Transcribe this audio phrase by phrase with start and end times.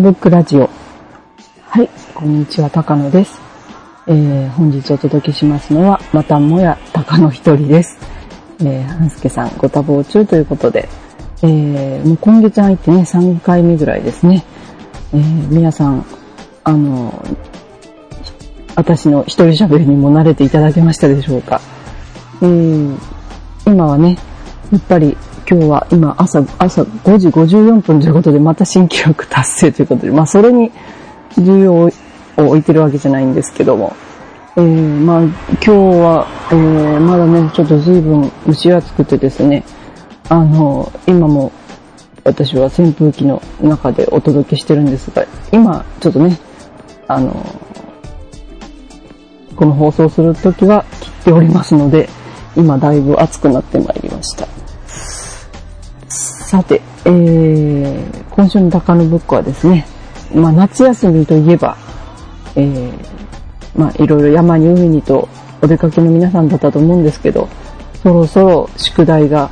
[0.00, 0.70] ブックラジオ。
[1.68, 3.38] はい、こんにちは、高野です。
[4.06, 7.98] えー、本日お届けしますのは、またもや高野一人です。
[8.60, 10.88] えー、半助さんご多忙中ということで、
[11.42, 14.42] えー、もう今月入ってね、3回目ぐらいですね。
[15.12, 16.06] えー、皆さん、
[16.64, 17.22] あの、
[18.76, 21.60] 私の一人喋りにも慣れていただけましたでしょうか。
[22.40, 22.98] えー、
[23.66, 24.16] 今はね、
[24.72, 25.16] やっぱり
[25.50, 30.70] 今日は今朝、朝5時54分ということで、また新記録達成ということで、まあそれに
[31.36, 31.90] 重要を
[32.36, 33.96] 置いてるわけじゃないんですけども、
[34.56, 39.64] えー、まあ今日は、えー、まだね、ちょっと随分蒸し暑くてですね、
[40.28, 41.50] あの、今も
[42.22, 46.38] 私は扇風機の中でお届けしてるんですが、今ちょっとね、
[47.08, 47.44] あの、
[49.56, 52.08] この放送するときは切っておりますので、
[52.56, 54.59] 今だいぶ暑くなってまいりました。
[56.50, 59.86] さて、えー、今週の高野ブックはですね、
[60.34, 61.76] まあ夏休みといえば、
[62.56, 62.92] えー、
[63.76, 65.28] まあいろいろ山に海にと
[65.62, 67.48] お出かけの皆さんだったと思うんですけど、
[68.02, 69.48] そろそろ宿題が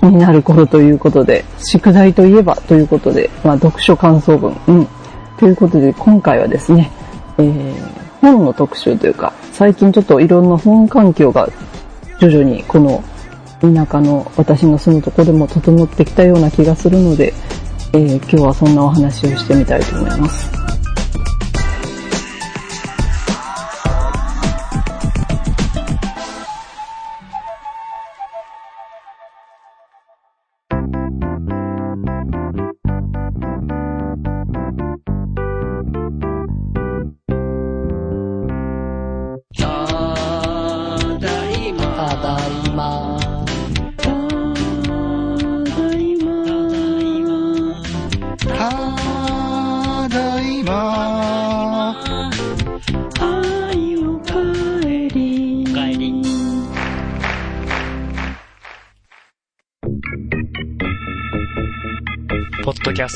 [0.00, 4.88] 気になる頃ということで、宿題といえばということで、まあ読書感想文、うん。
[5.36, 6.90] ということで今回はですね、
[7.36, 7.74] えー、
[8.22, 11.46] 本の特集というか、最近ちょっといろんな本環境が
[12.18, 13.04] 徐々にこの
[13.60, 17.32] 田舎の私の住むとこでも整ってきたような気がするので、
[17.92, 20.65] えー、今日はそんなお話をしてみたいと思います。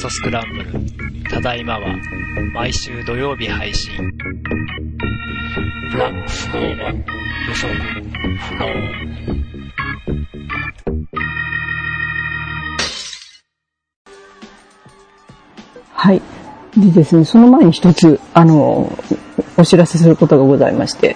[0.00, 1.24] ストスクランブル。
[1.30, 1.94] ただいまは、
[2.54, 3.92] 毎週土曜日配信。
[5.94, 7.74] ラ、フロー、予測、
[15.92, 16.22] はい。
[16.78, 18.90] でですね、その前に一つ、あの、
[19.58, 21.14] お知らせすることがございまして、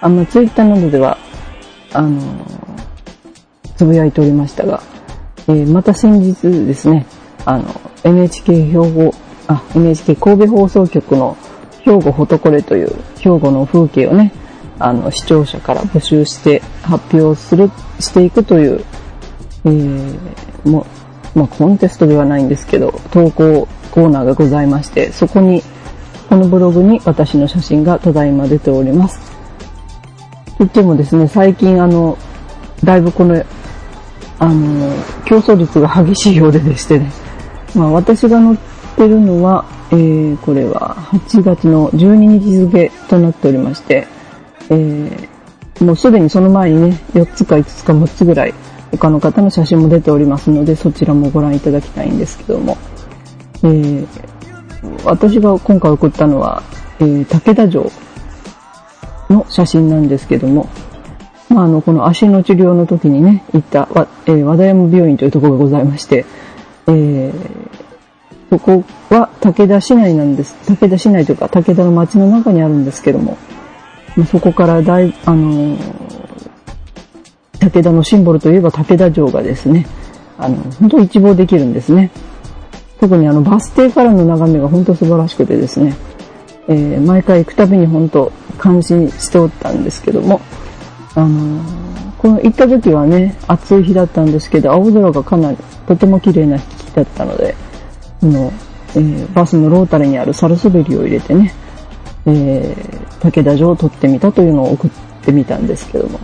[0.00, 1.16] あの、ツイッターなどでは、
[1.92, 2.20] あの、
[3.76, 4.82] つぶやいておりましたが、
[5.46, 7.06] えー、また先日ですね、
[7.44, 9.14] あの、NHK 兵庫、
[9.46, 11.36] あ、NHK 神戸放送局の
[11.80, 14.32] 兵庫フォトコレという兵庫の風景をね、
[14.78, 17.70] あの、視聴者から募集して発表する、
[18.00, 18.84] していくという、
[19.64, 20.86] えー、も
[21.36, 25.62] まあ、コンテストではないんですけど、投稿コーナーがございまして、そこに、
[26.30, 29.20] このブログに私の写真がただいま出ております。
[30.56, 32.16] といってもですね、最近あの、
[32.82, 33.44] だいぶこの、
[34.38, 34.90] あの、
[35.26, 37.12] 競争率が激しいようででしてね、
[37.76, 38.58] まあ、私が載っ
[38.96, 44.06] てるのは、えー、これは8月の12日付となっておりまして、
[44.70, 48.54] えー、もうすでにその前にね、4つか5つか6つぐらい
[48.92, 52.78] 他の方の写真も出ておりますので、そちらもご覧いただきたいんですけども、
[53.62, 54.06] えー、
[55.04, 56.62] 私が今回送ったのは、
[56.98, 57.90] えー、武田城
[59.28, 60.68] の写真なんですけども、
[61.48, 63.88] まあ、あの、この足の治療の時にね、行った、
[64.26, 66.24] えー、和田山病院というところがございまして、
[66.88, 67.65] えー、
[68.50, 70.54] そこは武田市内なんです。
[70.66, 73.36] 武田市内というか武田の町の中にあるんですけども、
[74.16, 75.78] ま、そこから大、あのー、
[77.58, 79.86] 武田のシンボルといえば武田城がですね、
[80.38, 82.10] あの、本当一望できるんですね。
[83.00, 85.94] 特にあのバス停からの眺めが本当素晴らしくてですね、
[86.68, 90.40] えー、毎回行くたびに本当感心しておったんですけども、
[91.14, 97.54] あのー、この行った時はね、暑い日だったんですけど、青空がかなりとても綺麗な日だったので、
[98.26, 98.52] の、
[98.94, 101.52] えー、バスのロータリーにあるサルスベリを入れてね、
[102.26, 104.90] えー、武田城を撮ってみたというのを送っ
[105.22, 106.18] てみたんですけども。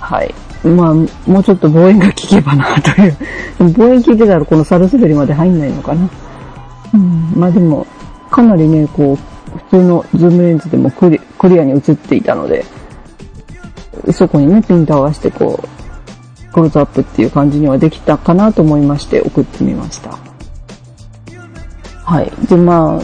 [0.00, 0.34] はい。
[0.66, 3.16] まあ、もうちょっと望遠が効けばなという。
[3.74, 6.08] 望遠効いてたらこのサルスベリまで入んないのかな。
[6.94, 7.86] うん、まあでも、
[8.30, 12.64] かなりね、こう、普通のズームレンズでもクリクリアに映っていたので、
[14.12, 20.31] そこにね、ピント合わせてこう、クローズアップっていう感じにはできたかなと思いまして送ってみました。
[22.04, 22.30] はい。
[22.46, 23.00] で、ま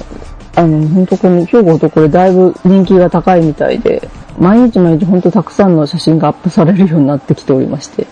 [0.55, 4.09] あ、あの、本当この兵庫とこれだいぶ人気が高いみたいで、
[4.39, 8.07] 毎日毎日本当たくさんの写真がアップされるようになってきておりまして、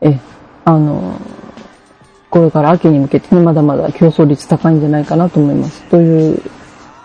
[0.00, 0.18] え、
[0.64, 1.20] あの、
[2.30, 5.82] これから秋に向けてね、まだまだ競争率高いんじゃないかなと思います。
[5.84, 6.42] という、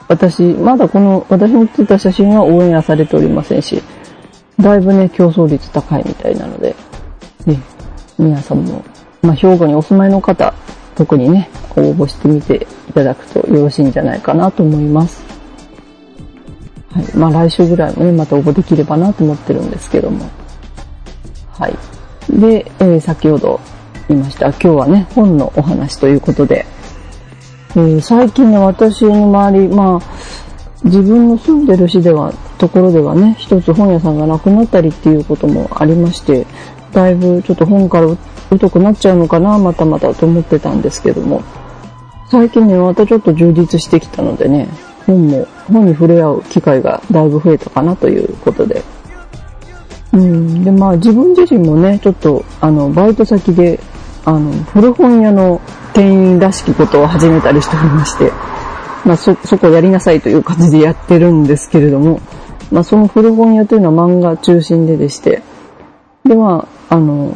[0.07, 3.81] 私、まだこの、私の撮った写真は応援はされておりませんし、
[4.59, 6.75] だいぶね、競争率高いみたいなので、
[7.45, 7.59] ね、
[8.17, 8.83] 皆さんも、
[9.21, 10.53] まあ、兵庫にお住まいの方、
[10.95, 15.23] 特にね、応募してみていただくとよろしいんじゃないかなと思います。
[16.93, 17.17] はい。
[17.17, 20.29] まあ来週ぐらいもね、また応募できればなと思ってるんですけども。
[21.51, 21.77] はい。
[22.29, 23.59] で、えー、先ほど
[24.07, 24.47] 言いました。
[24.49, 26.65] 今日はね、本のお話ということで、
[27.71, 30.01] えー、最近の私の周り、まあ、
[30.83, 36.45] 自分の住んでる市では、ところではね、一つ本屋さんがなくなったりっていうこともありまして、
[36.91, 38.07] だいぶちょっと本から
[38.59, 41.41] 疎くなっちゃうのかな、またまたと思ってたんですけども、
[42.29, 44.67] 最近ね、またちょっと充実してきたのでね、
[45.05, 48.81] 本も、本に触れ合う機会がだいぶ増えたかなということで。
[50.13, 53.79] うん、で、まあ自分自身もね、ちょっと、あの、バイト先で、
[54.25, 55.61] あの、古本屋の
[55.93, 58.31] 店員らしきことを始めたりしておりまして、
[59.05, 62.19] まあそ、そこやりなさいという感じでやってるんですけれども、
[62.71, 65.41] まあその古本屋というのは漫画中心ででして、
[66.23, 67.33] で、まあ、あの、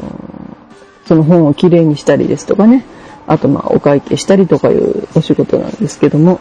[1.06, 2.86] その本をきれいにしたりですとかね、
[3.28, 6.40] あとまあお会計したりとかいうお仕事なんですけども、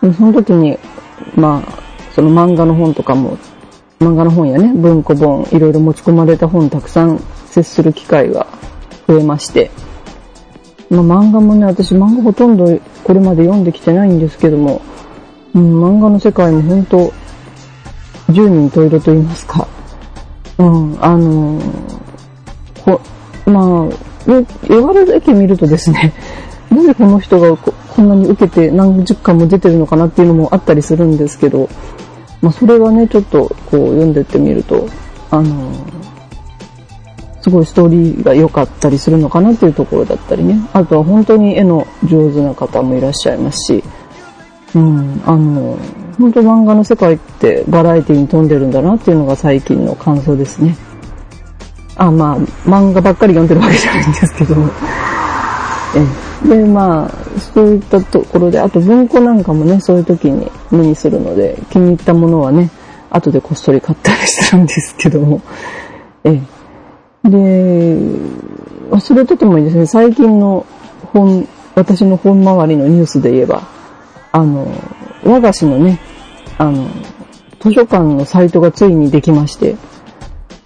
[0.00, 0.78] その時に、
[1.36, 3.36] まあ、その漫画の本とかも、
[3.98, 8.46] 漫画の本やね、文庫本、いろいろ持ち込まれた本たくさん接する機会が
[9.06, 9.70] 増えまして、
[10.88, 14.80] まあ漫画もね、私漫画ほとんどこれまで読んできてないんですけども、
[15.54, 17.12] うん、漫画の世界も本当、
[18.32, 19.68] 十人十色と言いますか、
[20.58, 21.60] うん、あの
[22.84, 23.00] こ、
[23.46, 23.88] まあ、
[24.68, 26.12] 言われるだけ見るとですね、
[26.70, 31.68] なぜこの人がこんなに受けて何十巻も出てるのかなっていうのもあったりするんですけど、
[32.40, 34.86] まあそれはね、ちょっとこう読んでってみると、
[35.30, 35.48] あの
[37.42, 40.60] すごいストーリーが良かったりするのかなっていうところだったりね。
[40.72, 43.84] あとは本当に絵の上手な方もいらっしゃいますし、
[44.74, 45.78] うん、あの、
[46.18, 50.76] 本当漫画の世界ってバラエティに富んでるんだなっていうのが最近の感想ですね。
[52.00, 54.54] あ、まあ、漫画ばっかり読んでるわけじゃないんですけど。
[55.94, 62.70] えで、まあ、そういったところで、あと文庫なんかもね、そういう時に目にするので、気に入ったものはね、
[63.10, 65.42] 後でこっそり買ったりするんですけども。
[66.24, 66.40] え
[67.24, 67.98] で、
[68.90, 70.64] 忘れててもいいですね、最近の
[71.12, 73.62] 本、私の本周りのニュースで言えば、
[74.32, 74.66] あの、
[75.22, 76.00] 和菓子のね、
[76.56, 76.86] あの、
[77.60, 79.76] 図書館のサイトがついにできまして、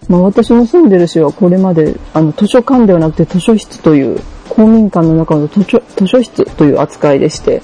[0.08, 7.62] まあ私の住んでる市はこれまで、あの、図書館ではなくて図書室という公民館の中の図書図書室という扱いでして、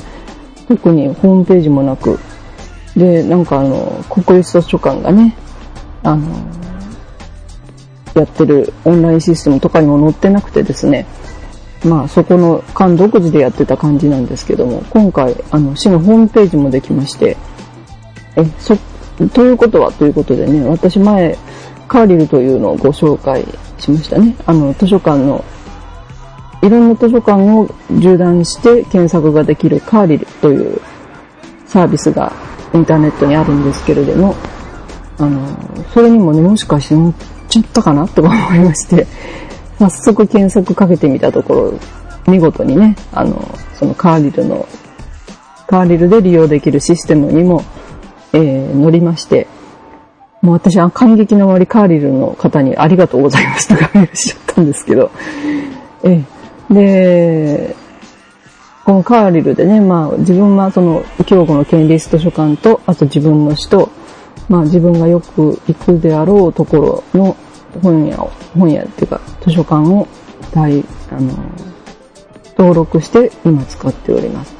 [0.68, 2.18] 特にホームページもなく、
[2.96, 5.36] で、なんかあの、国立図書館がね、
[6.02, 6.28] あの、
[8.14, 11.06] やってるオンラインシステムとかにも載ってなくてですね、
[11.84, 17.36] まあそこの館独自でやってた感じなんですけども、今回、あの、市のホームページもできまして、
[18.36, 18.76] え、そ、
[19.32, 21.36] ということはということでね、私前、
[21.90, 23.44] カーリルというのをご紹介
[23.78, 24.36] しましたね。
[24.46, 25.44] あの、図書館の
[26.62, 30.80] いろんな図書館を縦断して検索ができるカーリルという
[31.66, 32.32] サービスが
[32.72, 34.36] インターネットにあるんですけれども、
[35.18, 37.14] あの、それにもね、もしかして乗っ
[37.48, 39.08] ちゃったかなと思いまして、
[39.80, 41.74] 早速検索かけてみたところ、
[42.32, 44.64] 見事にね、あの、そのカーリルの、
[45.66, 47.64] カーリルで利用できるシステムにも、
[48.32, 49.48] えー、乗りまして、
[50.42, 55.10] もう私は感激のあまりカーリルの方にありがとうございますとか言っちゃったんですけど、
[56.02, 57.74] えーで、
[58.84, 63.90] このカーリルでね、まあ自分はその京子の県立図書館と、あと自分の市と、
[64.48, 67.36] まあ自分がよく行くであろうところの
[67.82, 70.06] 本屋を、本屋っていうか図書館を
[70.52, 71.34] 大、あの、
[72.56, 74.59] 登録して今使っております。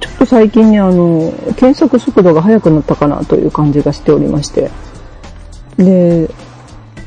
[0.00, 4.70] ちょっと最近ね、あの、検索速度が速くなったかなという感じがしておりまして。
[5.76, 6.30] で、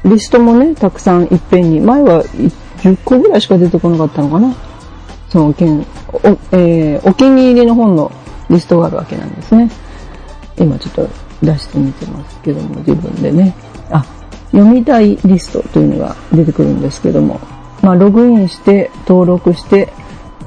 [0.04, 4.54] リストもね、たくさんいっぺんに、前は10個ぐらいしか出てこなかったのかな。
[5.30, 8.12] その、お、えー、お気に入りの本の
[8.50, 9.70] リストがあるわけなんですね。
[10.58, 11.10] 今ちょっと
[11.44, 13.56] 出してみてますけども、自分でね。
[13.92, 14.06] あ、
[14.52, 17.40] 読みたいリストというのが出てくるんですけども、
[17.82, 19.90] まあ、ログインして登録して、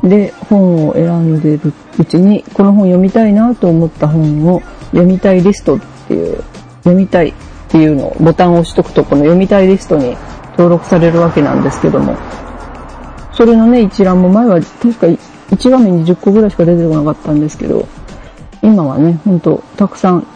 [0.03, 6.43] で、本を選んでるうちに、この本読みたいなと思った本を読みたいリストっていう、
[6.85, 7.33] 読みたいっ
[7.69, 10.17] ていうのをボタンを押しとくと、この読みたいリストに
[10.53, 12.17] 登録されるわけなんですけども、
[13.33, 17.87] それのね、一覧も前は確か1画面に10個ぐらいしか出てこなかったんですけど、
[18.63, 20.27] 今はね、ほんとたくさん、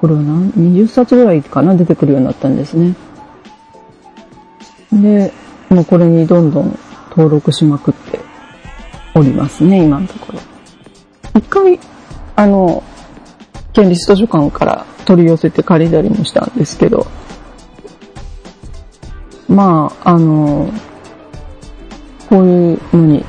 [0.00, 2.94] これは何 ?20 冊ぐらいかな出てくるようになったんですね。
[4.92, 5.32] で、
[5.70, 6.78] もうこれにどんどん
[7.16, 8.18] 登録しまくって
[9.14, 10.40] おりますね、今のところ。
[11.36, 11.78] 一回、
[12.34, 12.82] あの、
[13.72, 17.06] 県立図書館から取り寄せて借りたりもしたんですけど、
[19.48, 20.68] まあ、あの、
[22.28, 23.24] こういうのに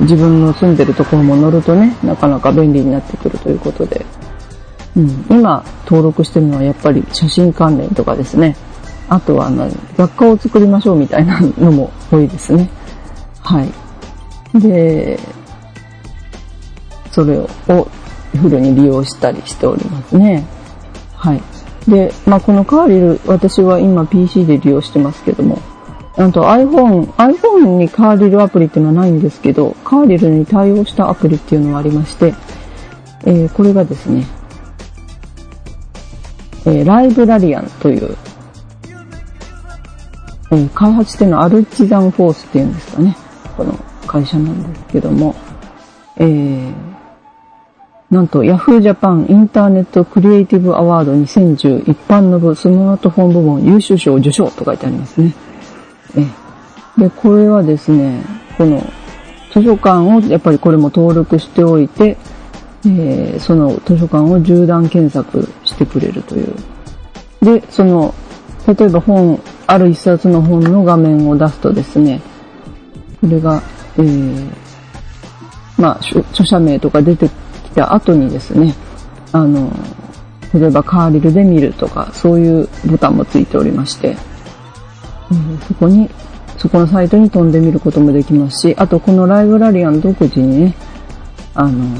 [0.00, 4.06] 自分の住んでるところも乗るとね、なかなか便利になってくるということで、
[4.96, 8.56] うん、今登録してるのはやっぱり写真関連とかですね。
[9.08, 12.70] あとは何雑貨を作りましょうみたいなのも多いですね。
[13.42, 13.62] は
[14.54, 14.60] い。
[14.60, 15.18] で、
[17.10, 17.48] それを
[18.38, 20.44] フルに利用したりしておりますね。
[21.14, 21.42] はい。
[21.88, 25.58] で、まあ、このカーリル、私は今 PC で利用してますけども、
[26.16, 32.34] なんと iPhone、iPhone にカーリルアプリっていうのはないんですけど、カーリルに対応したアプリっていうのがありまして、
[33.24, 34.26] えー、これがですね、
[36.66, 38.16] えー、ライブラリアンという、
[40.52, 43.16] えー、開発してのアルチザンフォースっていうんですかね、
[43.64, 45.34] の会社なんですけども、
[46.16, 46.74] えー、
[48.10, 55.34] なんと Yahoo Japan インターネットクリエイティブアワード2010一般の部スマートフォン部門優秀賞受賞と書いてありますね。
[56.16, 56.50] え
[57.00, 58.22] で、これはですね、
[58.58, 58.82] この
[59.52, 62.16] 図書館をやっぱりこれも登録しておいて、
[62.84, 66.54] えー、その図書館を縦断検索してくれるという。
[67.42, 68.14] で、その、
[68.66, 72.20] 例えば本、ある一冊の本の画面を出すとですね、
[73.20, 73.62] これが、
[73.98, 74.50] えー、
[75.78, 78.74] まあ、著者名とか出てきた後にですね、
[79.32, 79.70] あの、
[80.54, 84.16] 例えばカーリルで見るとか、そういうボタンもついておりまして、
[85.30, 86.10] うん、そこに、
[86.58, 90.74] そこのサイトに飛んでみることもできますし、あとこのライブラリアン独自にね、
[91.54, 91.96] あの、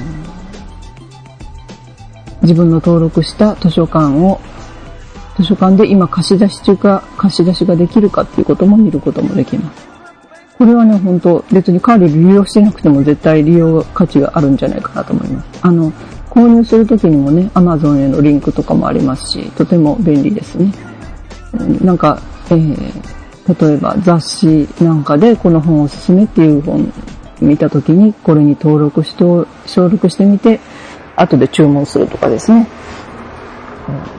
[2.43, 4.41] 自分の登録した図書館を、
[5.37, 9.90] 図書館で今貸し出し中か、貸し出しができるかっていうことも見ることもできます。
[10.61, 15.61] これはね、本当別にカーリル利用してなくても絶対利用価値があるんじゃないかなと思います。
[15.63, 15.91] あの、
[16.29, 20.71] 購入するときにもね、Amazon へのリンクとかもありますし、とても便利ですね。
[21.83, 26.93] なんか、えー、例えば雑誌なんかでこの本おすすめっていう本
[27.41, 29.47] 見たときに、これに登録して、登
[29.91, 30.61] 録してみて、
[31.17, 32.69] 後で注文するとかですね。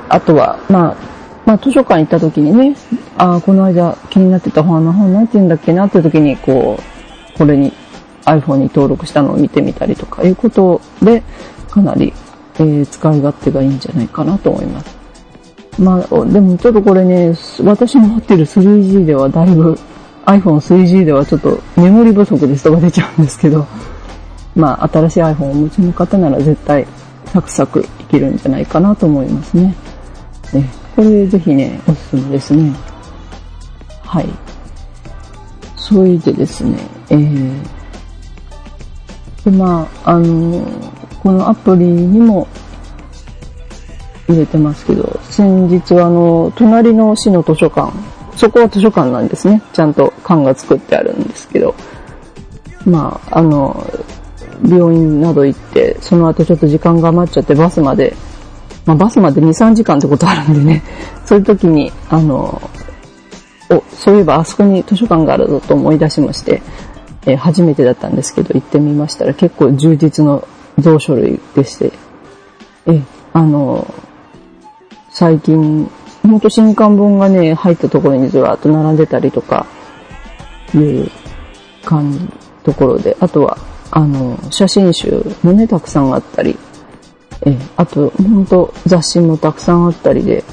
[0.09, 2.75] あとは、まあ、まあ図書館行った時にね、
[3.17, 7.73] ああ、この間気になってた本の本なんて言うんだっけなって時に、こう、これに
[8.25, 11.23] iPhone に登録したのを見てみたりとかいうことで、
[11.69, 12.13] かなり、
[12.55, 14.97] えー、使い勝手がいいんじゃないかなと思います。
[15.79, 17.33] まあ、でもちょっとこれね、
[17.63, 19.77] 私の持ってる 3G ではだいぶ、
[20.25, 23.65] iPhone3G ではちょっとメモリ不足ですとか出ちゃうんですけど、
[24.55, 26.85] まあ、新しい iPhone をお持ちの方なら絶対
[27.25, 29.73] サクサクいけるんじゃないかなと思いますね。
[30.53, 32.73] ねこれぜひね、おすすめですね。
[34.03, 34.29] はい。
[35.75, 36.77] それでですね、
[37.09, 37.55] えー、
[39.45, 40.65] で、まあ、あの、
[41.21, 42.47] このアプリにも
[44.27, 47.91] 入れてますけど、先日はあの、隣の市の図書館、
[48.35, 49.61] そこは図書館なんですね。
[49.73, 51.75] ちゃんと館が作ってあるんですけど、
[52.85, 53.85] まあ、あの、
[54.67, 58.15] 病院など行って、その後ちょっと時間が余っちゃってバスまで、
[58.85, 60.83] まあバスまで2、3時間ってことあるんでね、
[61.25, 62.61] そういう時に、あの、
[63.69, 66.61] お、そういえばあそこに図書館があるぞと思い出しまして、
[67.25, 70.47] えー、初めてだったんですけど行ってみましたら結構充実の
[70.81, 71.91] 蔵書類でして、
[72.87, 73.01] え、
[73.33, 73.93] あの、
[75.09, 75.89] 最近、
[76.23, 79.65] ほんと新刊本がね、入ったところにずらっと並んでたりとか、
[80.73, 81.11] いう
[81.83, 82.19] 感じ、
[82.63, 83.57] ところで、あとは、
[83.91, 86.57] あの、写真集もね、たくさんあったり、
[87.45, 90.43] え、あと、ほんと雑誌もたくさんあったりで、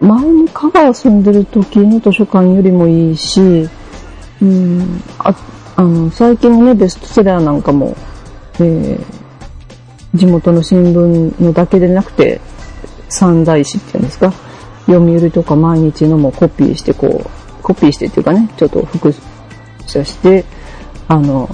[0.00, 3.68] 前に香川住んでる時の図書館よりもいいし、
[4.42, 5.34] うん、あ、
[5.76, 7.96] あの、最近のね、ベストセラーなんかも、
[8.60, 12.40] えー、地元の新聞のだけでなくて、
[13.08, 14.32] 三大誌っていうんですか、
[14.86, 19.14] 読売とか毎日のもコピーしてこう、コピーしてっていうかね、ちょっと複
[19.86, 20.44] 写して、
[21.08, 21.48] あの、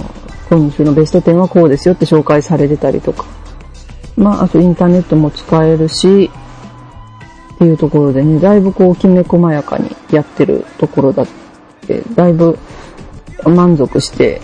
[0.49, 3.25] 今週のベスト10はこうですよって紹介されてたりとか。
[4.15, 6.29] まあ、あとインターネットも使えるし、
[7.55, 11.27] っていうところでね、だいぶこうきめ細やかにやってるところだっ
[11.87, 12.57] て、だいぶ
[13.45, 14.41] 満足して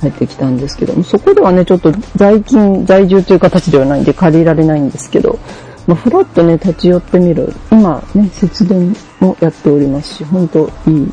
[0.00, 5.38] 帰ってきたんですけども、そこではね、ちょっと在勤、在住という形ではないんで借りられないんですけど、
[5.86, 7.52] まあ、ふらっとね、立ち寄ってみる。
[7.70, 11.12] 今ね、節電もやっておりますし、本当いい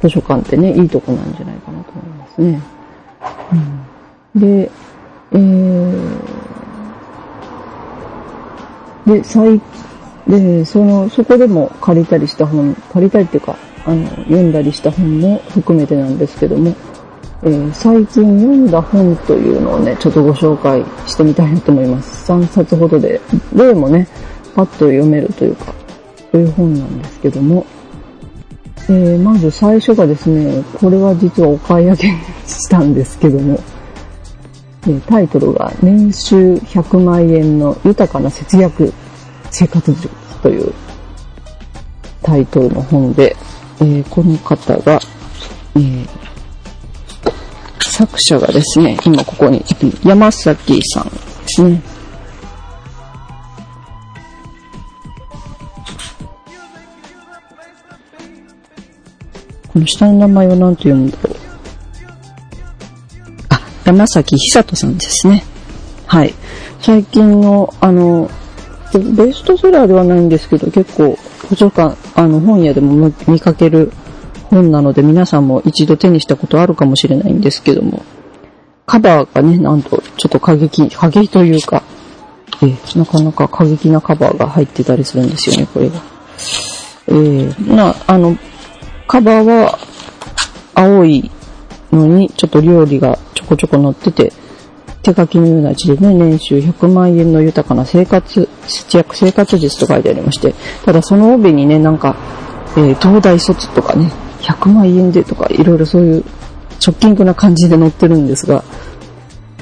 [0.00, 2.62] 図書館ってね、いいとこなんじゃないかなと思いますね。
[4.34, 4.70] うん、で、
[5.32, 6.18] えー、
[9.08, 9.60] で、最、
[10.28, 16.74] で、その、そこでも借りたりした本、借りたりっていうか、あの、読んだりした本も含めてなんですけども、
[17.42, 22.30] えー、最近読んだ本というのをね、ちょっとご紹介してみたいなと思います。
[22.30, 23.20] 3冊ほどで、
[23.54, 24.06] 例もね、
[24.54, 25.72] パッと読めるというか、
[26.32, 27.64] そういう本なんですけども、
[28.90, 32.08] えー、まず最初がですね、これは実はお買い上げ
[32.46, 33.58] したんですけども、
[35.06, 38.92] タイトルが年収100万円の豊かな節約
[39.50, 40.08] 生活術
[40.42, 40.72] という
[42.22, 43.36] タイトルの本で、
[43.80, 45.00] えー、この方が、
[45.74, 46.08] えー、
[47.80, 49.64] 作者がですね、今ここに
[50.04, 51.10] 山崎さんで
[51.46, 51.82] すね。
[59.72, 61.47] この下の名前は何と読むんだろう。
[63.88, 65.42] 山崎久人さんですね。
[66.06, 66.34] はい。
[66.78, 68.30] 最近の、あの、
[68.92, 71.16] ベストセラーではないんですけど、結構、
[71.48, 73.90] 図書館、あの、本屋でも見かける
[74.50, 78.02] 本なので、皆さんも一度手にしたことあるかもしれないんですけども、
[78.84, 81.82] カバーがね、なんと、ちょっと過激、過激というか、
[82.62, 86.02] えなかなか過激なカバーが入ってたりするんですよね、これが。
[87.06, 88.36] えー、まあ、の、
[89.06, 89.78] カバーは
[90.74, 91.30] 青い
[91.90, 93.18] のにちょっと料理が
[93.48, 94.32] こちょこ載ってて、
[95.02, 102.16] 手書きのような字でね、年収100万円の豊かな生活、節約生活術と書いてありまして、ただその帯にね、なんか、
[102.76, 106.24] えー、東大卒とかね、100万円でとか、いろいろそういう
[106.78, 108.62] ショッキングな感じで載ってるんですが、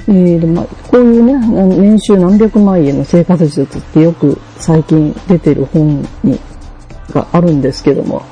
[0.07, 1.33] えー、でまあ、こういうね、
[1.67, 6.39] 年収何百万円の生活術ってよく最近出てる本に、
[7.11, 8.23] があるんですけども、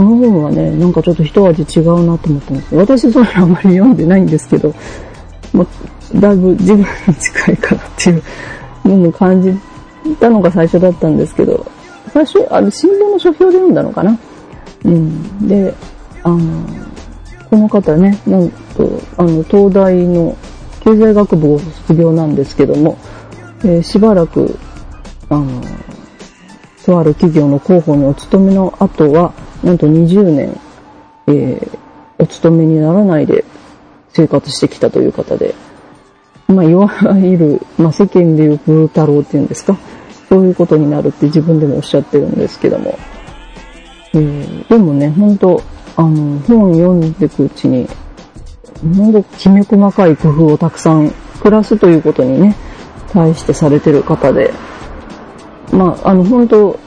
[0.00, 2.74] この本はね、なんかちょっと一味違うなと思ってます。
[2.74, 4.74] 私そういうのあんまり読んでないんですけど、
[5.52, 5.66] もう
[6.18, 8.22] だいぶ自分に近いからっていう
[8.86, 9.54] のも感じ
[10.18, 11.66] たのが最初だったんですけど、
[12.14, 14.18] 最初、あの、新聞の書評で読んだのかな
[14.86, 15.46] うん。
[15.46, 15.74] で、
[16.22, 16.38] あの、
[17.50, 20.34] この方ね、なんと、あの、東大の
[20.82, 22.96] 経済学部を卒業なんですけども、
[23.64, 24.58] えー、しばらく、
[25.28, 25.60] あの、
[26.86, 30.60] とある企業の広報にお勤めの後は、なんと20年、
[31.26, 31.78] えー、
[32.18, 33.44] お勤めにならないで
[34.12, 35.54] 生活してきたという方で、
[36.48, 39.76] まあ、いわゆる、まあ、世間でいうブー太郎っていうんですか、
[40.28, 42.98] そういうことになるって自分でもおっしゃってるんですけども、
[44.14, 45.62] えー、でもね、本当
[45.96, 47.86] あの、本読んでいくうちに、
[48.96, 52.56] 本当きめ細かい工夫をたくさん、プラスということにね、
[53.12, 54.52] 対してされてる方で、
[55.72, 56.78] まあ、あの、本当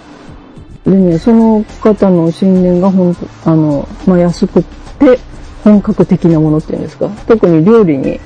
[0.86, 5.20] でね、その方の信念が本当、あの、まあ、安くて
[5.64, 8.20] 本格的なものっていうんですか、特に料理に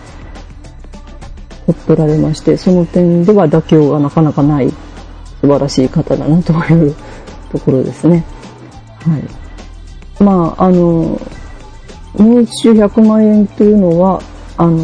[1.68, 4.70] 凝ってられまして、その点では妥協がなかなかない
[5.42, 6.96] 素晴らしい方だなという
[7.52, 8.26] ところですね。
[9.06, 10.24] はい。
[10.24, 11.20] まあ、あの、
[12.16, 14.20] 年収100万円というのは、
[14.58, 14.80] あの、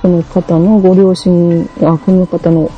[0.00, 2.70] その方のご両親、あ、この方の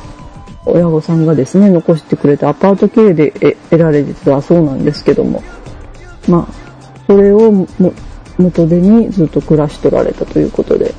[0.69, 3.31] 親御さんがですね、残してくれたアパート経営で
[3.69, 5.43] 得られてたそうなんですけども、
[6.27, 6.53] まあ、
[7.07, 7.67] それをも
[8.37, 10.93] 元手にずっと暮らしとられたということで、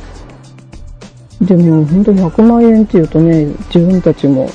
[1.41, 4.51] でも本当100万円っていうとね、自分たちも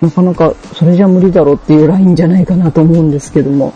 [0.00, 3.74] なかなかそれじゃ無理だろうっていうラインじゃないかなと思うんですけども、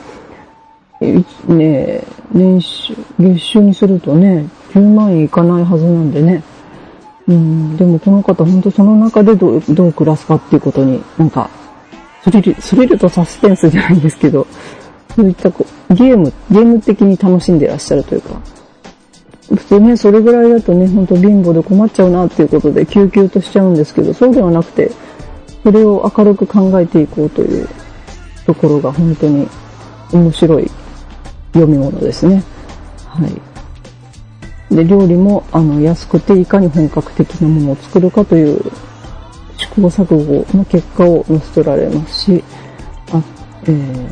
[1.48, 6.42] ね年収、月収にするとね、10万円いかないはずなんでね、
[7.28, 11.48] うん、でもこの方本当その中でどうどう暮らすかっていうことに、なんか、
[12.22, 14.46] スリル、スリルとサスペンスじゃないんですけど、
[15.14, 18.40] そういったこうゲーム、ゲーム的に楽しんでらっしゃるというか、
[19.48, 24.90] 普通ね、それぐらいだとね、ほんと貧乏で困っちゃうなっていうことで救急としちゃうんですけど、そうではなくて、
[25.62, 27.68] それを明るく考えていこうという
[28.46, 29.46] ところが本当に
[30.12, 30.70] 面白い
[31.52, 32.42] 読み物ですね。
[33.06, 33.51] はい。
[34.74, 38.60] で、料理も、あの、安くていかに本格的なものを作るかという
[39.58, 42.44] 試行錯誤の結果を載せてられますし、
[43.12, 43.22] あ、
[43.64, 44.06] えー、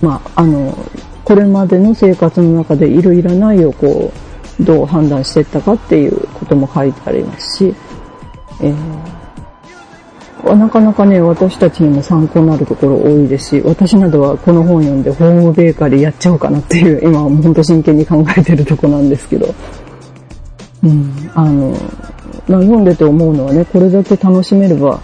[0.00, 0.76] まあ、あの、
[1.24, 4.12] これまでの生活の中でいるいらないをこ
[4.60, 7.74] う、どう判断していったかっていうことも書いてありますし、
[8.60, 9.15] えー、
[10.44, 19.54] なかなかね、私たちにも参考になるところ多いですし、私などはこの本読んでホームベーカリーやっちゃおうかなっていう、今は本当真剣に考えてるとこなんですけど、
[20.84, 21.70] うん、あの
[22.48, 25.00] ま、読んでて思うのはね、これだけ楽しめれば、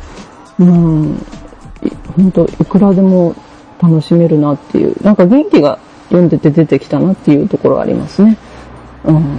[0.59, 1.18] うん、
[2.16, 3.35] 本当いくらでも
[3.81, 8.37] 楽しめるなっていう、なんか元気が読んでて出てきたなっていうところありますね。
[9.05, 9.38] うん。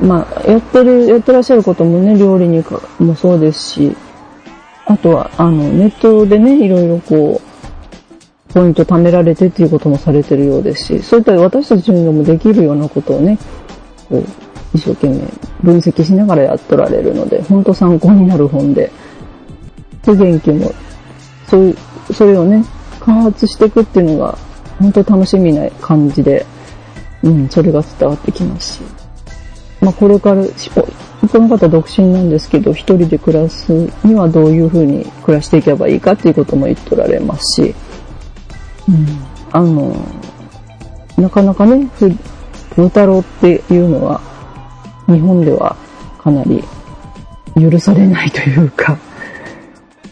[0.00, 3.96] まあ、やってる、やってらっしゃることもね、料理にかもそうですし、
[4.86, 13.36] あとは、あの、ネットでね、いろいろこう、ポイント貯められてっていうこともされてるようですし、そういった私たちにもできるようなことをね、
[14.08, 14.24] こう
[14.74, 15.20] 一生懸命
[15.62, 18.90] 分析しながらやっとられるので、本当参考になる本で、
[20.04, 20.72] で、元気も、
[21.48, 22.64] そういう、それをね、
[23.00, 24.38] 開発していくっていうのが、
[24.78, 26.46] 本当楽しみな感じで、
[27.22, 28.80] うん、それが伝わってきますし。
[29.80, 30.42] まあ、これから、
[31.28, 33.72] この方独身なんですけど、一人で暮らす
[34.04, 37.74] にはどういうふうに暮らしていけばいいかっていうことも言っておられますし、
[38.88, 39.06] うん、
[39.52, 39.96] あの、
[41.16, 42.10] なかなかね、ふ、
[42.70, 44.20] 風太郎っていうのは、
[45.06, 45.76] 日本では
[46.18, 46.62] かなり
[47.54, 48.98] 許されないというか、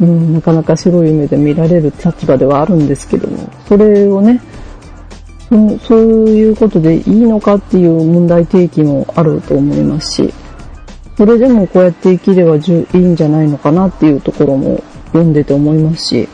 [0.00, 4.40] うん、なかなか白い目で見られる立場ではあるんですけども、それをね、
[5.87, 6.00] そう
[6.31, 10.35] いうことでいいのかっていう問題提起もあると思いますし、
[11.16, 16.29] それでもこうやって生きればいいんじゃないのかなっていうところも読んでて思いますし、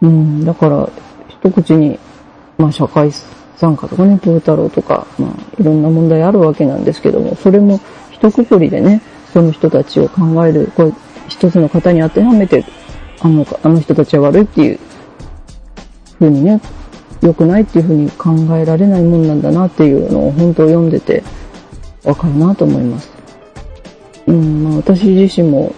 [0.00, 0.88] うん、だから
[1.28, 1.98] 一口に、
[2.56, 3.10] まあ社会
[3.56, 7.80] 参加とかね、プー太郎とか、まあいろんな問題あるわけなんですけども、それも
[8.12, 10.92] 一括りでね、その人たちを考える、これ
[11.28, 12.64] 一つの方に当てはめて、
[13.20, 14.78] あの、あの人たちは悪いっていう
[16.18, 16.60] 風にね、
[17.22, 21.24] 良くないっていう風に考えられないもんなんだなっていうのを本当読んでて
[22.04, 23.15] わかるなと思います。
[24.26, 25.74] うん、まあ私自身も、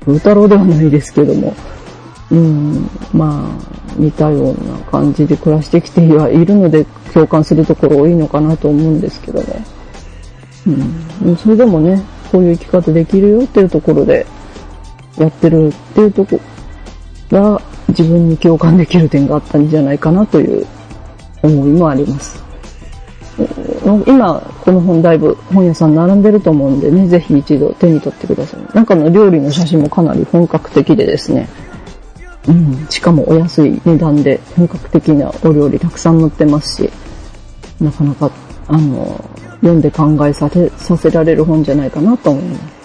[0.00, 1.54] プー太郎ではないですけども、
[2.30, 9.64] うん、まあ、似たような感じで暮らしてきてはいるので共感するところ多いのかなと思うんですけどね。
[11.24, 14.26] うん、それでもね、こういう生き方できるよっていうところで
[15.16, 16.40] やってるっていうとこ
[17.30, 20.66] が自分に共感できる点があったんじゃないかなという
[21.42, 22.45] 思いもあります。
[24.06, 28.60] 今、この本だいぶ本屋さん並んでると思うんでね、ぜひ一度手に取ってください。
[28.74, 31.48] 中の料理の写真もかなり本格的でですね、
[32.48, 36.90] うん、しかもお安い値段で本格的なお料理たくさん載ってますし、
[37.80, 38.30] なかなか、
[38.68, 39.24] あの、
[39.60, 42.76] 読んで考えさせさせられる本じゃないかなと思います。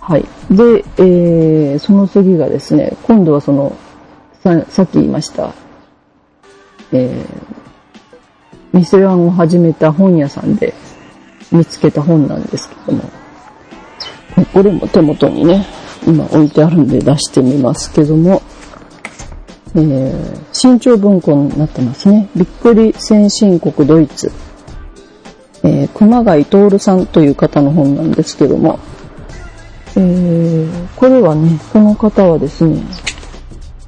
[0.00, 0.24] はい。
[0.50, 3.76] で、えー、その次がですね、今度はその、
[4.42, 5.52] ささっき言いました、
[6.92, 7.61] えー、
[8.72, 10.74] ミスランを始めた本屋さんで
[11.50, 13.04] 見つけた本なんですけども、
[14.52, 15.66] これも手元にね、
[16.06, 18.42] 今置いてあるんで出してみますけども、
[19.74, 22.28] えー、新潮文庫になってますね。
[22.36, 24.30] びっくり先進国ドイツ。
[25.64, 28.80] えー、熊谷徹さんという方の本なんですけども、
[29.96, 32.82] えー、これはね、この方はですね、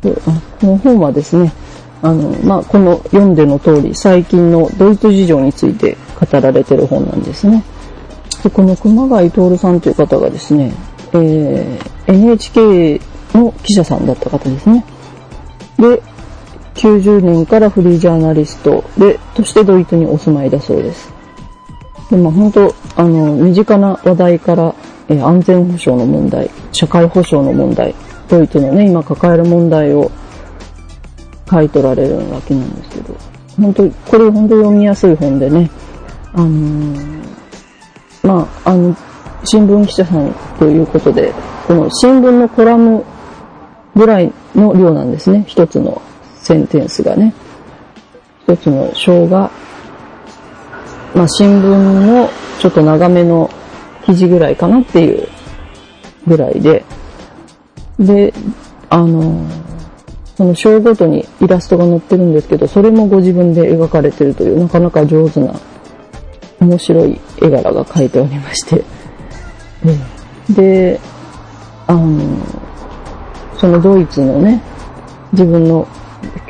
[0.02, 0.14] こ
[0.62, 1.52] の本はですね、
[2.04, 7.64] あの、まあ、この読んでの通り、最近のドイツ事情について語られてる本なんですね。
[8.42, 10.74] で、この熊谷徹さんという方がですね、
[11.14, 13.00] えー、NHK
[13.32, 14.84] の記者さんだった方ですね。
[15.78, 16.02] で、
[16.74, 21.10] 90年からフリージャーナリストで、としてドイツにお住まいだそうです。
[22.10, 24.74] で、まあ本当、あの、身近な話題から、
[25.08, 27.94] えー、安全保障の問題、社会保障の問題、
[28.28, 30.10] ドイツのね、今抱える問題を
[31.50, 33.16] 書いとられるわけなんですけど、
[33.56, 35.70] 本当これ本当読みやすい本でね、
[36.32, 37.24] あのー、
[38.26, 38.96] まあ、あの、
[39.44, 41.32] 新聞記者さんということで、
[41.66, 43.04] この新聞のコラム
[43.94, 45.44] ぐらいの量なんですね。
[45.46, 46.00] 一つの
[46.36, 47.34] センテンスがね。
[48.46, 49.50] 一つの章が、
[51.14, 52.28] まあ新聞の
[52.58, 53.50] ちょっと長めの
[54.04, 55.28] 記事ぐらいかなっていう
[56.26, 56.84] ぐらいで、
[57.98, 58.32] で、
[58.90, 59.46] あの、
[60.36, 65.54] その章ごとにイラストが載ってるんですけど、それもご自分で描かれてるという、なかなか上手な、
[66.60, 68.84] 面白い絵柄が描いておりまして、
[70.50, 71.00] で、
[71.86, 72.38] あの、
[73.58, 74.60] そのドイツのね、
[75.32, 75.86] 自分の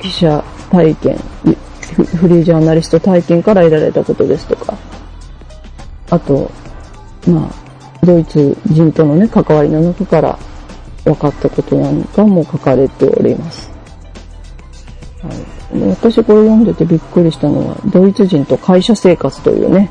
[0.00, 1.16] 記者体験、
[2.16, 4.76] フリージャーナリスト体験から得られたことですとか、
[6.10, 6.50] あと、
[7.28, 10.38] まあ、ドイツ人とのね、関わりの中から
[11.04, 13.73] 分かったことなんかも書かれております。
[15.24, 19.90] はい、私これ読んでてびっくりしたのは、ドイツ人と会社生活というね、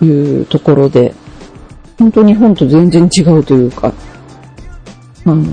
[0.00, 0.06] い
[0.42, 1.14] うところで、
[1.98, 3.92] 本当日本と全然違うというか、
[5.24, 5.44] あの、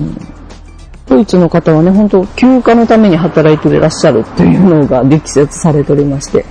[1.06, 6.44] ドイツの方はね、本当休暇のために働いていらっしゃるというのが力説されておりまして、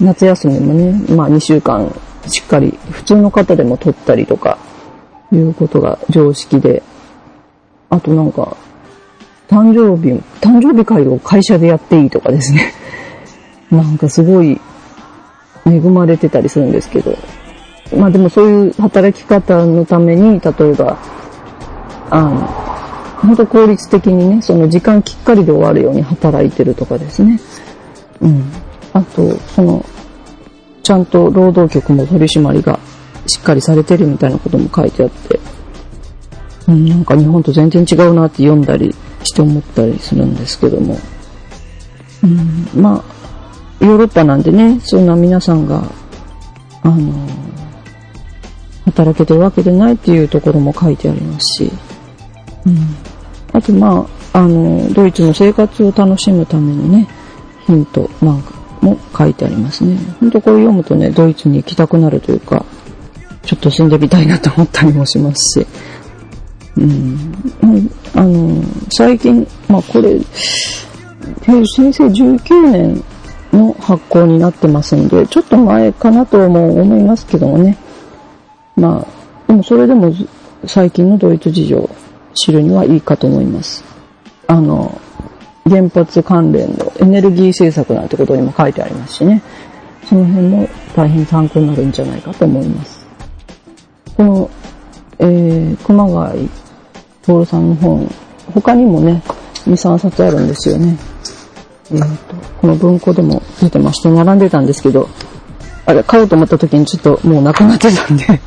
[0.00, 1.94] 夏休みもね、まあ2週間
[2.26, 4.58] しっかり普通の方でも取ったりとか、
[5.32, 6.82] いうことが常識で、
[7.90, 8.56] あとなんか、
[9.54, 12.72] 誕生日、誕生日会を会社でやっていいとかですね。
[13.70, 14.60] なんかすごい
[15.64, 17.16] 恵まれてたりするんですけど、
[17.96, 20.96] まあでもそういう働き方のために、例えば、
[22.10, 22.48] あの、
[23.22, 27.38] 本当効率的にね、その時間きっかりで終わるように働いてるとかですね。
[28.20, 28.42] うん。
[28.92, 29.84] あと、その、
[30.82, 32.80] ちゃんと労働局も取り締まりが
[33.26, 35.38] しっかりされてるみたいなことも書いてあって、
[36.66, 40.98] うん、なんか日本と全然違うなって読んだりして思ったりするんですけども。
[42.22, 43.04] うん、ま
[43.80, 45.82] あ、ヨーロッパなんでね、そんな皆さんが、
[46.82, 47.12] あの、
[48.86, 51.72] 働けてるわけでないっていうところも書いてありますし、
[52.66, 52.76] うん。
[53.52, 57.06] あと、まあ、あの、ドイツの生活を楽しむためのね、
[57.66, 59.96] ヒントなんかも書いてありますね。
[60.20, 62.64] ほんとこれ読むとね、ドイツに行きたくなるというか、
[63.42, 65.66] ちょっと住んでみたいなと思ったりもしますし、
[66.76, 67.90] うん。
[68.14, 70.18] あの、最近、まあこれ、
[71.42, 73.04] 平成19年
[73.52, 77.76] の発行になってますんで、ちょっと前かなとも思いますけどもね。
[78.76, 79.06] まあ、
[79.46, 80.12] でもそれでも
[80.66, 81.90] 最近のドイツ事情を
[82.34, 83.84] 知るにはいいかと思います。
[84.46, 85.00] あの、
[85.68, 89.42] 原発関連のエネルギー政策なんてことにも書いてありますしね。
[90.08, 93.06] その辺も大変参考になるんじゃないかと思います。
[94.16, 94.50] この、
[95.18, 96.50] えー、熊谷
[97.26, 98.10] 徹さんの本、
[98.54, 99.22] 他にもね、
[99.66, 100.96] 2、3冊あるんですよね。
[101.90, 105.08] えーと、この文庫でも出てまして、並んでたんですけど、
[105.86, 108.24] あれ、買おうと思った時にちょっともうなくなってたんで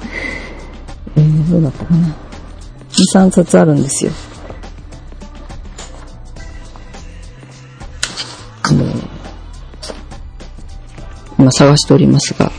[1.16, 2.16] えー、どうだったかな。
[2.90, 4.12] 2、3冊あるんですよ。
[8.64, 8.84] あの
[11.40, 12.52] 今探しておりますが、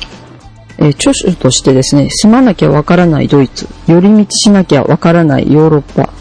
[0.79, 6.13] え、著書としてですね、住まなきゃわからないドイツ、寄り道しなきゃわからないヨーロッパ、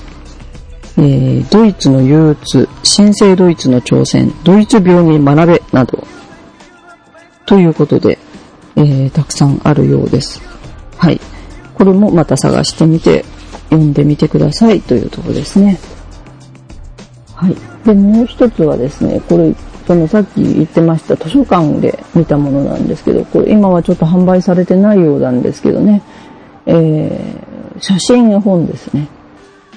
[0.97, 6.07] えー、ドイツの憂鬱、新生ドイツの挑戦、ドイツ病に学べ、など、
[7.45, 8.17] ということで、
[8.75, 10.41] えー、たくさんあるようです。
[10.97, 11.21] はい。
[11.75, 13.23] これもまた探してみて、
[13.69, 15.79] 読んでみてくださいというところですね。
[17.35, 17.55] はい。
[17.85, 19.53] で、もう一つはですね、これ、
[19.87, 26.01] そのさっき言ってました図書館で見たものなんですけど、これ今はちょっと販売されてないようなんですけどね、
[26.65, 29.07] えー、写真絵本ですね。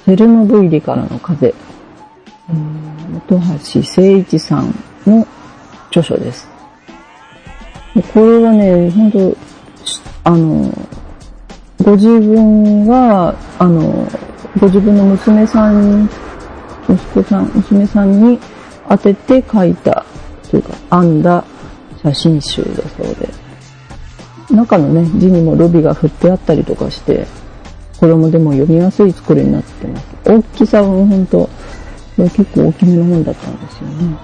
[0.05, 1.55] チェルノブイリからの風。
[2.49, 4.75] 本橋誠一さん
[5.07, 5.25] の
[5.91, 6.49] 著書です。
[8.13, 9.37] これはね、本当
[10.25, 10.73] あの、
[11.85, 14.09] ご自分が、あの、
[14.59, 16.11] ご自分の娘さん、
[16.89, 18.41] 息子さん、娘さんに
[18.91, 20.05] 当てて書いた、
[20.51, 21.45] というか、編んだ
[22.03, 23.29] 写真集だそうで。
[24.51, 27.25] 中のね、字にもルビが振ってあったりとかして、
[28.01, 30.07] 子供でも読みやすい作りになってます。
[30.25, 31.49] 大きさはほんと、
[32.17, 34.17] 結構大きめの本だったんですよね。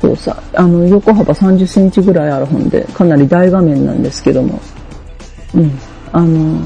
[0.00, 4.60] そうさ、あの、横幅30センチぐらいある本で、かなり大画面なんですけども、
[5.54, 5.78] うん、
[6.12, 6.58] あの、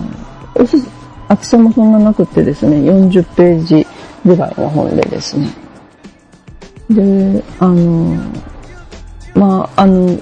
[0.55, 0.79] おす
[1.29, 3.87] 厚さもそんななくてですね、40ページ
[4.25, 5.49] ぐらいの本でですね。
[6.91, 8.17] で、あの、
[9.35, 10.19] まあ、あの、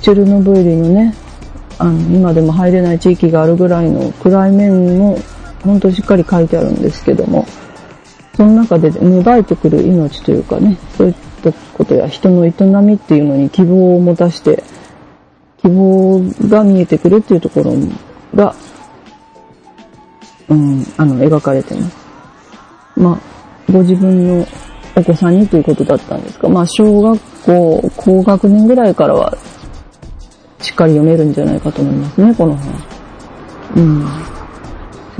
[0.00, 1.14] チェルノブイリのね、
[1.78, 5.18] あの、今でも入れない地域があるぐらいの暗い面も、
[5.64, 7.46] ほんとしっかり書いてあるんですけども、
[8.36, 14.62] その中で芽生えてくる命というかね、そういったことや人の営みっていうのに希望を持たして、
[15.62, 17.72] 希望が見えてくるっていうところ
[18.34, 18.54] が
[20.50, 21.96] うん、あの、描かれてます。
[22.96, 24.46] まあ、ご自分の
[24.96, 29.36] お子さんにということだったんですが、まあ、小学校、高学年ぐらいからは、
[30.60, 32.74] しっかり読めるんじゃないかと思いますね、この本。
[33.76, 34.06] うん。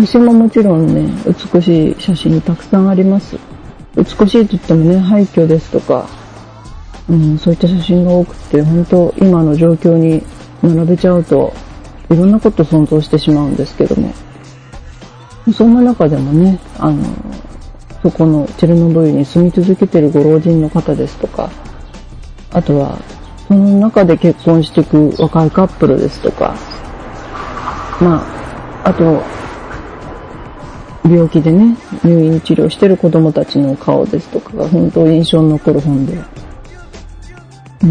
[0.01, 3.37] 写真ももちろんね、美しい写真たくさんあります。
[3.97, 6.07] 美しいと言ってもね、廃墟ですとか、
[7.09, 10.23] うん、そういった写真が多くて、本当今の状況に
[10.63, 11.53] 並べちゃうと、
[12.11, 14.13] いろんなこと想像してしまうんですけども、
[15.53, 17.03] そんな中でもね、あの、
[18.03, 21.51] そこのチェルノブイリに住み続けてるご老人の方ですとか、
[22.53, 22.99] あとは、
[23.49, 26.55] その中で結婚していく若いカップルですとか、
[28.01, 28.23] ま
[28.85, 29.23] あ、あと、
[31.05, 36.19] 病気でね、入院治療してる子供たちの顔ですとかが本当印象に残る本で、
[37.83, 37.87] う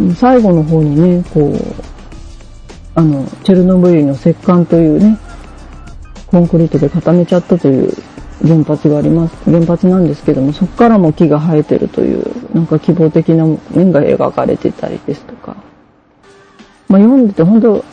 [0.00, 1.58] ん、最後の方にね、こう、
[2.94, 5.18] あの、チェルノブイリの石棺というね、
[6.34, 7.92] コンクリートで固めちゃったという
[8.42, 9.36] 原発があります。
[9.48, 15.54] 原発なんですけども、そこからも木が生えてるという、なんか希望的な面が描かれてたりですとか。
[16.88, 17.84] まあ、読んでて本当、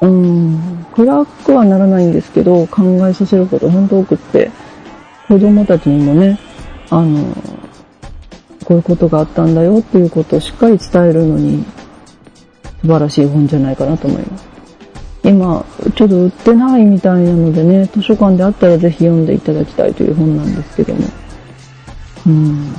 [0.00, 4.50] うん、暗くはならないんですけど、考えさせること本当多くって、
[5.28, 6.40] 子供たちにもね、
[6.88, 7.22] あの、
[8.64, 11.66] こういうことがあったんだよっていうことをしっかり伝えるのに、
[12.80, 14.47] 素晴らしい本じゃないかなと思います。
[15.28, 15.64] 今、
[15.94, 21.00] ちょっと売ってないみたいなのでね、図書館であったらぜひ読んでいただきたいという本なんですけども。
[22.26, 22.74] うん。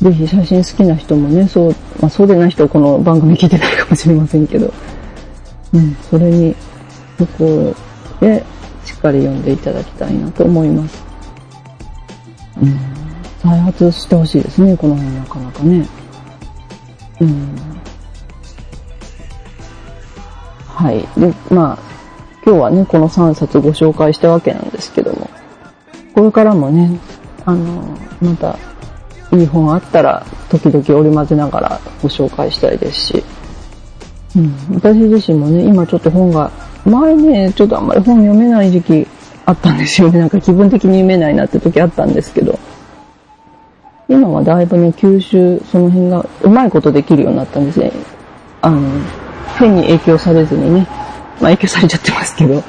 [0.00, 4.72] ぜひ写真好きな人もね、そう、まあそうでない人はこの番組聞いてないかもしれませんけど、
[5.72, 6.54] うん、それに、
[7.18, 7.74] そこ
[8.20, 8.44] うで
[8.84, 11.04] しっかり読んでいただきたいなと思います。
[12.62, 12.78] うん、
[13.42, 15.86] 再発してほしいですね、この辺なかなかね。
[17.20, 17.75] うん。
[20.76, 21.08] はい。
[21.18, 21.78] で、まあ、
[22.44, 25.30] 今日はね、この3冊ご紹介したわけなんですけども、
[26.14, 27.00] これからもね、
[27.46, 28.58] あの、また、
[29.32, 33.24] いい本あったら、時々織り交ぜながらご紹介したいですし、
[34.36, 36.50] うん、私自身もね、今ちょっと本が、
[36.84, 39.06] 前ね、ちょっとあんまり本読めない時期
[39.46, 40.18] あったんですよね。
[40.18, 42.58] なんか気分的に読めないなって時あったんですけど、
[44.10, 47.90] 今はだいぶね、吸収、その辺がうまいことできるようになったんですね。
[48.60, 48.82] あの、
[49.56, 50.86] 変に影響されずにね、
[51.40, 52.62] まあ影響されちゃってますけど、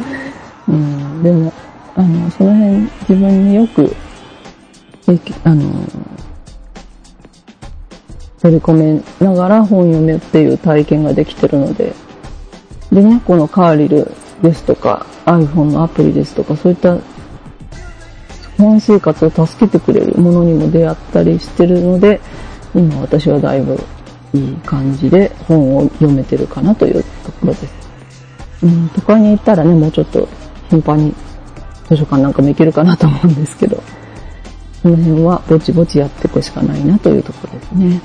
[0.68, 1.54] うん、でも、
[1.96, 3.96] あの、その辺自分によく、
[5.44, 5.72] あの、
[8.42, 11.94] 取り込めながら本読めっていう体験ができてるので、
[12.92, 16.98] でね、このカーリルですとか、iPhone のアプリですとか、そういった
[18.58, 22.22] 本生活を助けてくれるものにも出会ったりしてるので、
[22.76, 23.80] 今私はだいぶ
[24.38, 27.74] いい感じで本を読めてるかなというところです。
[28.64, 30.28] うん、都会に行ったらね、もうちょっと
[30.70, 31.14] 頻繁に
[31.88, 33.78] 図書館なんかも行けるかなと思うんですけど、
[34.84, 38.02] この辺はぼちぼちやっていくしかないなというところですね。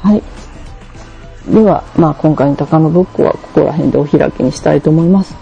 [0.00, 0.22] はい。
[1.48, 5.34] では、まあ今回の高野ブックはここら辺でお開きにしたいと思います。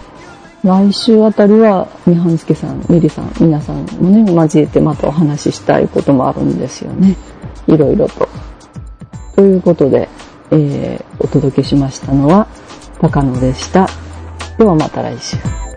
[0.63, 7.15] 来週あたりは、みはんすけさん、みりさん、皆さんもね、交えてまたお話ししたいこともあるんですよね。
[7.67, 8.27] いろいろと。
[9.35, 10.09] ということで、
[10.51, 12.47] えー、お届けしましたのは、
[12.99, 13.87] 高野でした。
[14.57, 15.70] ではまた来週。